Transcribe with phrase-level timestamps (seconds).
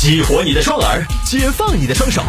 [0.00, 2.22] 激活你的双耳，解放你的双手，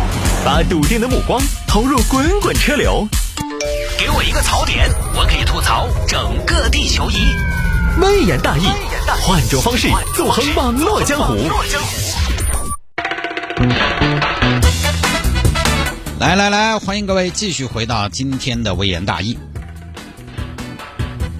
[0.44, 3.08] 把笃定的目光投入滚滚车流。
[3.96, 7.18] 给我一个槽点，我可以吐槽整个地球仪。
[8.02, 8.64] 微言大义，
[9.22, 11.38] 换种方式纵横网络江湖。
[16.20, 19.38] 来来来，欢迎各位继续回到今天的微言大义。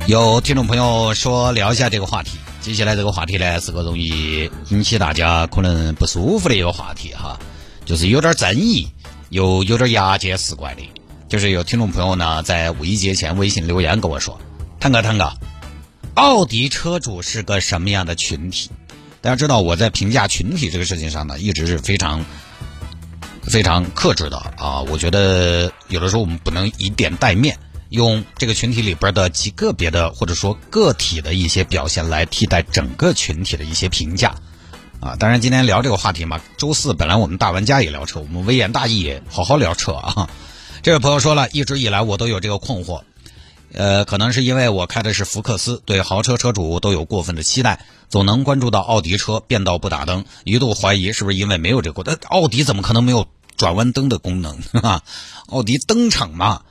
[0.06, 2.38] 有听众朋友说聊一下这个话题，
[2.70, 7.40] 接下来这个话题呢是个容易引起大家可能不舒服的一个话题哈，
[7.84, 8.88] 就是有点争议，
[9.30, 10.84] 又有点牙尖使怪的。
[11.28, 14.40] 就是有听众朋友呢在五一节前微信留言跟我说
[14.80, 15.34] ：“探哥，探哥，
[16.14, 18.70] 奥迪车主是个什么样的群体？”
[19.20, 22.24] 大家知道我在评价群体这个事情上呢，一直是非常。
[23.42, 27.58] 非常克制的啊，我觉得有的时候我们不能以点带面，
[27.90, 34.36] 用这个群体里边的极个别的或者说个体的一些表现来替代整个群体的一些评价
[35.00, 35.16] 啊。
[35.16, 40.30] 当然，今天聊这个话题嘛，周四本来我们大玩家也聊车，我们微言大义也好好聊车啊。
[40.82, 43.02] 这位朋友说了一直以来我都有这个困惑，
[43.74, 53.28] 呃，可能是因为我开的是福克斯，对豪车车主都有过分的期待，总能关注到奥迪车变道不打灯，一度怀疑是不是因为没有这个，但奥迪怎么可能没有？
[53.58, 55.04] 转弯灯的功能， 哈，
[55.48, 56.62] 奥迪登场嘛？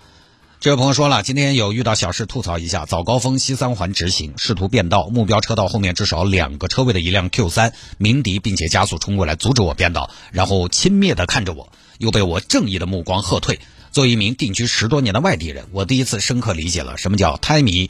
[0.61, 2.85] 这位朋友说了，今天有遇到小事吐槽一下。
[2.85, 13.61] 早高峰西三环直行，试图变道，目标车道后面至少两个车位的一辆 Q 三鸣笛，并且加速冲过来阻止我变道，然后轻蔑的看着我，又被我正义的目光喝退。
[13.93, 17.89] 作为一名定居十多年的外地人，我第一次深刻理解了什么叫胎迷，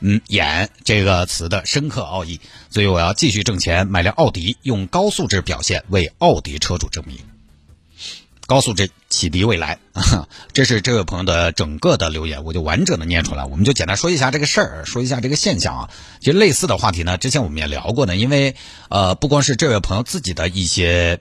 [0.00, 2.40] 嗯，眼这个词的深刻奥义。
[2.70, 7.18] 所以我要继续挣钱，买辆奥迪，用高素质表现为奥迪车主证明。
[8.46, 13.46] 高素质启迪未来啊， 这是这位朋友的整个的留言，我就完整的念出来。
[13.46, 15.90] 我们就简单说一下这个事儿，说一下这个现象啊。
[16.20, 18.14] 其实类似的话题呢，之前我们也聊过呢。
[18.14, 18.54] 因为
[18.90, 21.18] 呃，不光是这位朋友自己的一些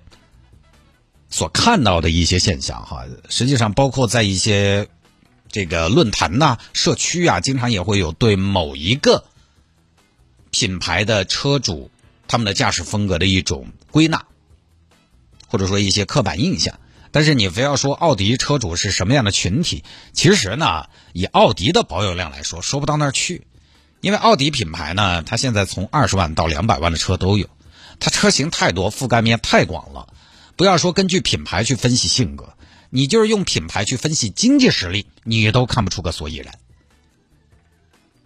[1.29, 4.89] 所看到的一些现象哈，实际上包括在一些
[5.49, 9.23] 这个论坛呐、社区啊，经常也会有对某一个
[10.51, 11.89] 品牌的车主
[12.27, 14.25] 他们的驾驶风格的一种归纳，
[15.47, 16.77] 或者说一些刻板印象。
[17.15, 23.47] 但是你非要说奥迪车主是什么样的群体，其实呢，以奥迪的保有量来说，说不到那儿去，
[24.01, 27.47] 因为奥迪品牌呢，它现在从二十万到两百万的车都有，
[28.01, 30.09] 它车型太多，覆盖面太广了。
[30.57, 32.53] 不要说根据品牌去分析性格，
[32.89, 36.59] 你就是用品牌去分析经济实力，你都看不出个所以然。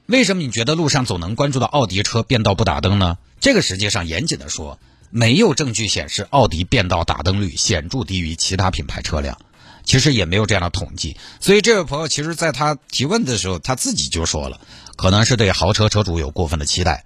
[0.08, 3.20] 为什么你觉得路上总能关注到奥迪车变道不打灯呢？
[3.40, 4.80] 这个实际上严谨的说。
[5.10, 9.38] 没有证据显示奥迪变道打灯率显著低于其他品牌车辆，
[9.84, 11.18] 其实也没有这样的统计。
[11.40, 14.62] 所以这位朋友其实在他提问的时候，他自己就说了，
[14.96, 17.06] 可能是对豪车车主有过分的期待，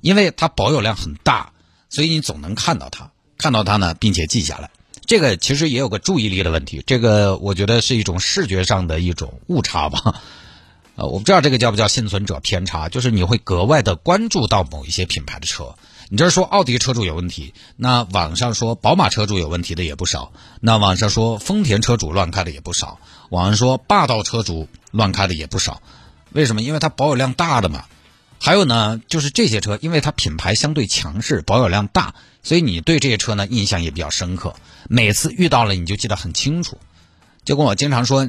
[0.00, 1.52] 因为它保有量很大，
[1.88, 4.70] 所以你总能看到它，看到它呢，并且记下来。
[5.06, 10.22] 这个其实也有个注意力的问题，这个我觉得是一种视觉上的一种误差吧。
[10.94, 15.74] 呃，我不知道这个叫不叫幸存者偏差，就是你会格外的关注到某一些品牌的车。
[16.12, 22.98] 你这说奥迪车主有问题，那网上说宝马车主有问题的也不少，那网上说丰田车主乱开的也不少，
[23.28, 25.80] 网上说霸道车主乱开的也不少。
[26.32, 26.62] 为什么？
[26.62, 27.84] 因为它保有量大的嘛。
[28.40, 34.56] 还有呢，就是这些车，因为它品牌相对强势，保有量大，所以你对这些车呢印象也比较深刻。
[34.88, 36.78] 每次遇到了你就记得很清楚。
[37.44, 38.28] 就跟我经常说，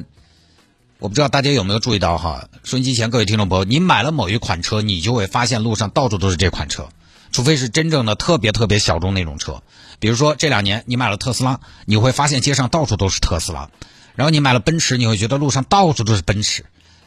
[1.00, 6.88] 我不知道大家有没有注意到哈，收音机前各位听众朋友，你买了某一款车，你就会发现路上到处都是这款车。
[7.32, 9.62] 除非是真正的特别特别小众那种车，
[9.98, 13.70] 比如说这两年你买了特斯拉，你会发现街上到处都是特斯拉；
[14.14, 16.64] 然后你买了奔驰，你会觉得路上到处都是奔驰；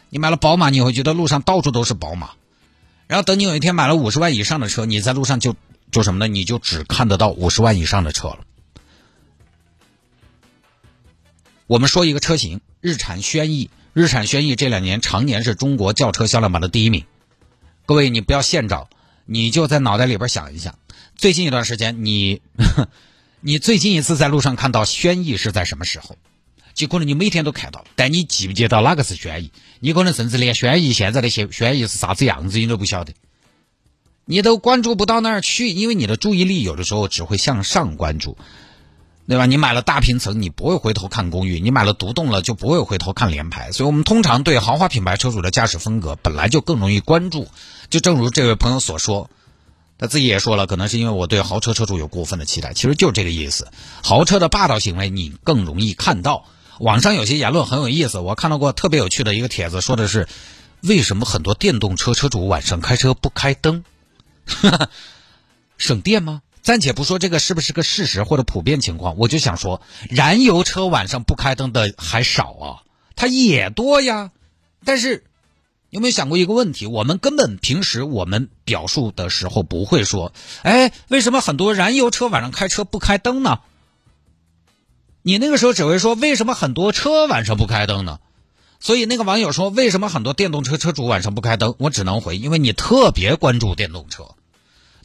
[0.10, 2.32] 你买了宝马，你会觉得路上到处都是宝马。
[3.08, 5.56] 然后等你有一天买了五十万以上的车，你在路上就
[5.92, 6.28] 就什么呢？
[6.28, 8.40] 你就只看得到五十万以上的车了。
[11.68, 17.06] 我们说一个车型，日产轩逸，日产轩逸这两年常年是中国轿车销量榜的第一名。
[17.86, 18.90] 各位，你不要现找。
[19.26, 20.78] 你就在脑袋里边想一想，
[21.16, 22.42] 最近一段时间，你
[23.42, 26.16] 你最近一次在路上看到轩逸是在什么时候？
[26.74, 29.52] 就可能你每天都看到，但你记不记得哪个是轩逸？
[29.80, 33.14] 你可能甚至连轩逸现在的轩轩逸是啥子样子你都不晓得，
[34.26, 38.38] 你都关注不到那儿去，因为你的注意力有的时候只会向上关注。
[39.28, 39.46] 对吧？
[39.46, 43.72] 你买了大平层，你不会回头看公寓；你买了独栋了，就不会回头看联排。
[43.72, 47.48] 所以，我们通常对豪华品牌车主的驾驶风格本来就更容易关注。
[47.90, 49.30] 就正如这位朋友所说，
[49.98, 52.74] 他自己也说了，可能是因为我对豪车车主有过分的期待。
[52.74, 53.68] 其实就是这个意思。
[54.04, 56.46] 豪车的霸道行为，你更容易看到。
[56.80, 60.28] 网上有些言论很有意思，我看到过特别有趣的一个帖子，说的是
[60.82, 63.84] 为什么很多电动车车主晚上开车不开灯？
[65.80, 66.42] 省电吗？
[66.66, 72.66] 暂且不说这个是不是个事实或者普遍情况，我就想说，燃油车晚上不开灯的还少啊，
[73.16, 74.32] 它也多呀。
[74.84, 75.26] 但是
[75.92, 76.88] 有没有想过一个问题？
[76.88, 80.34] 我们根本平时我们表述的时候不会说，
[80.64, 83.60] 哎，为什么很多燃油车晚上开车不开灯呢？
[85.22, 88.20] 你那个时候只会说，为什么很多车晚上不开灯呢？
[88.80, 91.76] 所以那个网友说，为什么很多电动车车主晚上不开灯？
[91.78, 94.34] 我只能回，因为你特别关注电动车。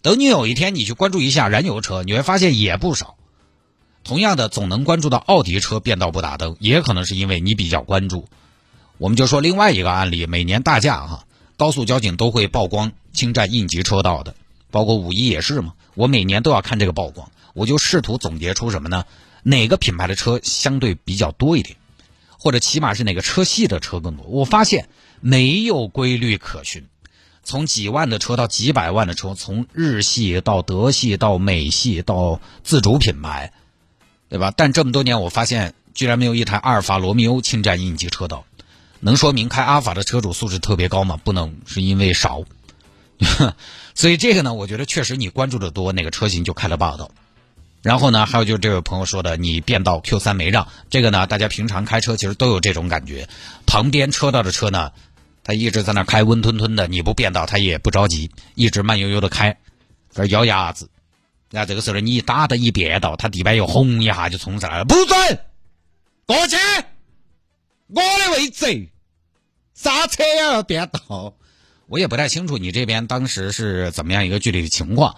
[0.03, 3.17] 等你有一天你去关注一下燃油车，你会发现也不少。
[4.03, 8.27] 同样的，总能关注到奥迪车变道不打灯，也可能是因为你比较关注。
[8.97, 11.27] 我们就说另外一个案例，每年大假哈，
[11.59, 14.35] 高速交警都会曝光侵占应急车道的，
[14.71, 15.75] 包括五一也是嘛。
[15.95, 19.05] 我每年都要看这个曝光，我就试图总结出什么呢？
[19.43, 21.77] 哪个品牌的车相对比较多一点，
[22.39, 24.25] 或者起码是哪个车系的车更多？
[24.27, 24.89] 我发现
[25.21, 26.87] 没有规律可循。
[27.43, 33.53] 从几万的车到几百万的车，从日系到德系到美系到自主品牌，
[34.29, 34.53] 对吧？
[34.57, 38.45] 但这么多年，我发现居然没有一台阿尔法罗密欧侵占应急车道，
[39.01, 41.17] 能说明开阿尔法的车主素质特别高吗？
[41.17, 42.43] 不能，是因为少。
[43.95, 47.11] 所以这个呢，我觉得确实你关注的多，哪个车型就开了霸道。
[47.83, 53.29] 然后呢，还有就是这位朋友说的，你变道 Q 三没让，这个呢，大家平常开车其实都有这种感觉，
[53.67, 54.93] 旁边车道的车呢。
[55.43, 59.59] 他一直在那开，温吞吞的，你不变道，他也不着急，一直慢悠悠的开，
[60.09, 60.91] 在咬牙子。
[61.51, 65.39] 那这个时候呢，你一打的一变道，他地板又轰一下就冲上来了，不准
[66.27, 66.57] 过去，
[67.89, 68.89] 我的位置，
[69.75, 71.35] 刹车要变道。
[71.87, 75.17] 我也不太清楚你这边当时是怎么样一个具体的情况。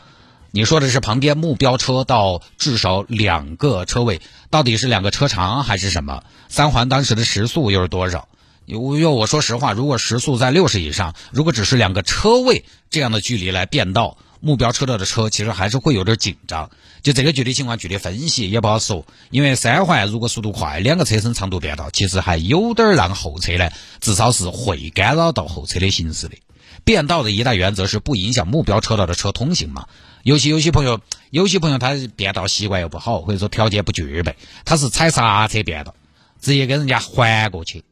[0.53, 6.25] 你说的是旁边目标车道至少两个车位，到底是两个车长还是什么？
[6.49, 8.29] 三环当时的时速又是多少？
[8.67, 16.71] 因为我说实话，如果时速在六十以上，如果只是两个车位这样的距离来变道，目标车道的车其实还是会有点紧张。
[17.03, 19.05] 就这个具体情况具体分析也不好说。
[19.31, 23.71] 因为三环如果速度快，两个车身长度变道，其实还有点让后车呢，
[24.01, 26.37] 至少是会干扰到后车的行驶的。
[26.85, 29.87] 变道的一大原则是不影响目标车道的车通行嘛。
[30.23, 31.01] 尤其有些朋友，
[31.31, 35.95] 有些朋友他变道习惯又不好，或者说条件不具备，他是踩刹车变道，
[36.41, 37.83] 直接跟人家环过去。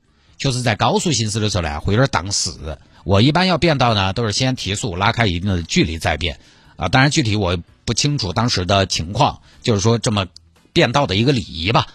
[0.40, 2.78] 就是在高速行驶的时候呢，会有点挡死。
[3.04, 6.40] 我一般要变道呢，都是先提速，拉开一定的距离再变。
[6.76, 10.26] 啊，当然具体我不清楚当时的情况，就是说这么
[10.72, 11.88] 变道的一个礼仪吧。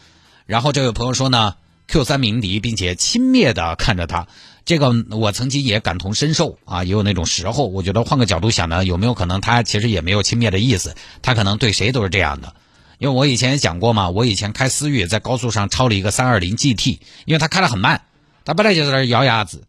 [0.46, 1.56] 然后这位朋友说呢
[1.88, 4.28] ，Q 三鸣笛，并且轻蔑的看着他，
[4.64, 7.66] 这个我曾经也感同身受啊，也有那种时候。
[7.68, 12.54] 我觉得换个角度想呢，有没有可能他其实也没有轻蔑的意思，他可能对谁都是这样的。
[13.00, 18.04] 因为我以前也讲过嘛，我以前开思域在高速上超了一个三二零 GT，因为它开得很慢。
[18.46, 19.64] 他本来就在那儿咬牙子，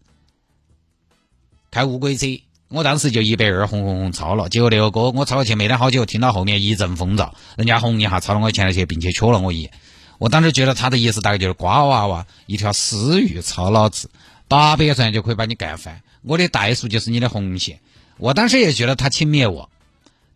[1.70, 2.26] 开乌龟车，
[2.69, 9.73] 我当时就一百二轰轰轰超了，结果那个哥我超过去没得好久，听到后面一阵风噪，人家轰一下超到我前头去，并且瞧了我一眼。
[10.19, 14.11] 我当时觉得他的意思大概就是瓜娃娃一条私欲超老子，
[14.46, 17.81] 八百转就可以把你干翻，我的怠速就是你的红线。
[18.19, 19.70] 我当时也觉得他轻蔑我。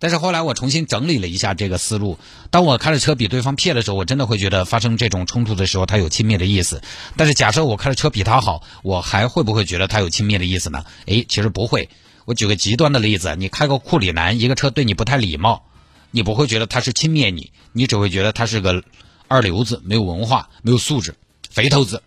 [0.01, 2.19] 但是后来我重新整理了一下这个思路，
[2.51, 6.83] 当我开的车比对方撇的时候，我真的会觉得发生这种冲突的时候，他有轻蔑的意思。
[7.17, 10.85] 但是假设我开的车比他好，我还会不会觉得他有轻蔑的意思呢？
[11.05, 11.91] 诶，其实不会。
[12.25, 15.65] 我举个极端的例子，你开个库里南，一个车对你不太礼貌，
[16.11, 18.83] 你不会觉得他是轻蔑你，你只会觉得他是个
[19.29, 21.15] 二流子，没有文化，没有素质，
[21.51, 22.03] 肥头子。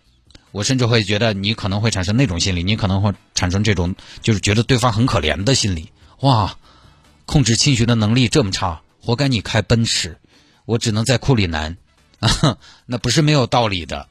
[0.50, 5.90] 我甚至会觉得你可能会产生那种心理，你可能会产生这种就是觉得对方很可怜的心理。
[6.20, 6.56] 哇！
[7.26, 10.18] 控制情绪的能力这么差，活该你开奔驰，
[10.64, 11.76] 我只能在库里南，
[12.20, 14.08] 啊， 那不是没有道理的，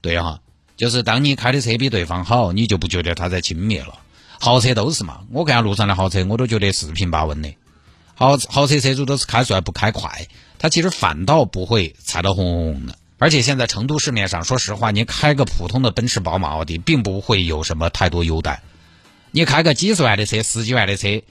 [0.00, 0.40] 对哈，
[0.76, 3.98] 就是当你开的车比对方好，你就不觉得他在轻蔑了。
[4.38, 7.54] 豪车都是嘛，我看路上的豪车，我都觉得四平八稳的。
[8.14, 10.26] 豪豪车车主都是开出来不开快，
[10.58, 12.98] 他其实反倒不会踩到红红红的。
[13.18, 18.62] 而且现在成都市面上，说实话，你开个普通的奔驰、宝马、奥迪，并不会有什么太多优待。
[19.30, 21.22] 你开个几十万的车、十几万的车。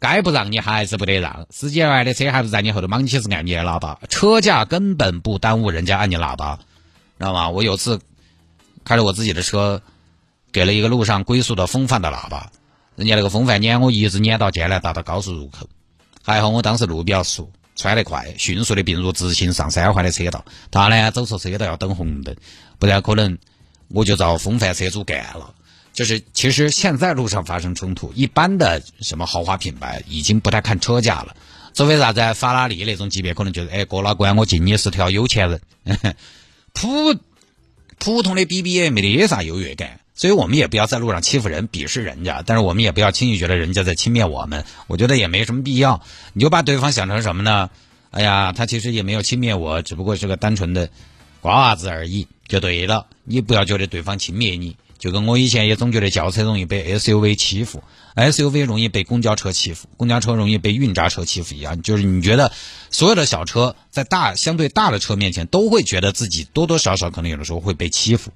[0.00, 6.56] 该不让你还是不得让，十几万的车还不在你后头莽起是按你的喇叭，车价根本不耽误人家按你喇叭，
[7.18, 7.50] 知道吗？
[7.50, 8.00] 我有次
[8.82, 9.82] 开着我自己的车，
[10.52, 12.50] 给了一个路上龟速的风范的喇叭，
[12.96, 15.68] 人家那个风范撵我一直撵到建南大道高速入口，
[16.24, 22.34] 还好我当时路比较熟，穿得快，迅速的并入直行上三环的车道，他呢走错车道要等红灯，
[22.78, 23.36] 不然可能
[23.88, 25.54] 我就遭风范车主干了。
[26.00, 31.36] 就是其实现在路上发生冲突，一般的什么豪华品牌已经不太看车价了。
[31.74, 35.60] 除非啥子法拉利那种级别，可能就是哎过了关我敬你是条有钱人。
[36.72, 37.14] 普
[37.98, 44.64] 普通的 BBA 没得啥优越感，所以我们也不要在路上欺负人、鄙视人家，但是我们也不要轻易觉得人家在轻蔑我们。
[44.86, 46.00] 我觉得也没什么必要。
[46.32, 47.68] 你就把对方想成什么呢？
[48.10, 50.88] 哎呀，他其实也没有轻蔑我，只不过是个单纯的
[51.42, 53.06] 瓜娃子而已，就对了。
[53.24, 57.82] 你不要觉得对方轻蔑你，就跟我以前也总觉得轿车容易被 SUV 欺负
[58.14, 61.80] ，SUV 容易被公交车欺负，公交车容易被运渣车欺负一样。
[61.80, 62.52] 就是你觉得
[62.90, 68.30] 所有的小车在大相对大的车面前，都会觉得自己多多少少可能有的时候会被欺负。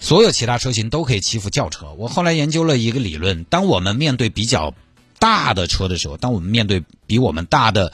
[0.00, 1.92] 所有其他车型都可以欺负轿车。
[1.98, 4.74] 我后来研究了一个理论：当我们面对比较
[5.18, 7.92] 大的车的时候，当我们面对比我们大的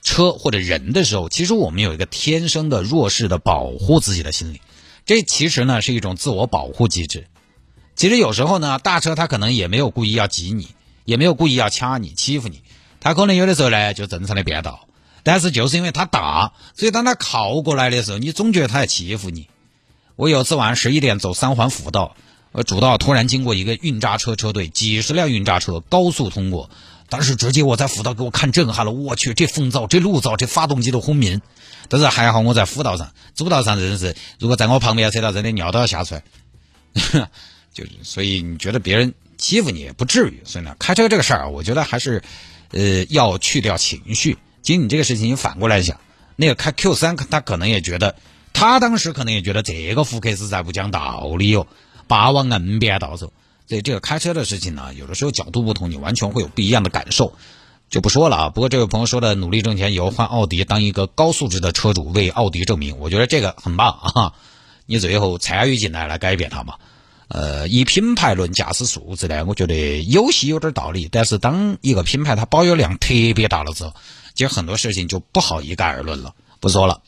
[0.00, 4.60] 车或者人的时候，其实我们有一个天生的弱势的保护自己的心理。
[5.06, 7.28] 这其实呢是一种自我保护机制。
[7.94, 10.68] 其实有时候呢，大车他可能也没有故意要挤你，
[11.04, 12.60] 也没有故意要掐你、欺负你，
[13.00, 14.86] 他可能有的时候呢就正常的变道。
[15.22, 19.48] 但是就是因为他大，所以当他靠过来的时候，你总觉得他在欺负你。
[20.16, 22.16] 我有次晚上十一点走三环辅道，
[22.52, 26.70] 呃，主道突然经过一个运渣车车队，几十辆运渣车高速通过，
[27.08, 31.42] 当时直接我在辅道给我看震撼了，我去，这风噪，这路噪，这发动机都轰鸣。
[31.88, 36.22] 但是还好我在辅道上，主道上真是，如果在我旁边车道，真的尿都要吓出来。
[37.72, 40.40] 就是，所以你觉得别人欺负你也不至于。
[40.44, 42.22] 所以呢，开车这个事儿，我觉得还是，
[42.70, 44.38] 呃，要去掉情绪。
[44.62, 46.00] 其实你这个事情，你反过来想，
[46.36, 48.16] 那个开 Q 三，他可能也觉得。
[48.58, 51.66] 他当时可能也觉得这个福克斯在不讲道理哟，
[52.06, 53.30] 霸王硬边到手。
[53.68, 57.36] 所以这个开车的事情呢，有的时候角度不同，你完全会有不一样的感受，
[57.90, 58.48] 就不说了啊。
[58.50, 64.32] 不过这位朋友说的努力挣钱以后换奥迪当一个高素质的车主为奥迪证明，我觉得这个很棒啊。
[64.86, 66.74] 你最后参与进来来改变它嘛？
[67.28, 71.08] 呃，以品牌论驾驶素质呢，我觉得有些有点道理。
[71.10, 73.92] 但是当一个品牌它保有量特别大了之后，
[74.34, 76.34] 其实很多事情就不好一概而论了。
[76.60, 77.02] 不说了。